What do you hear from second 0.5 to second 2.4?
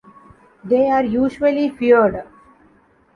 They are usually feared.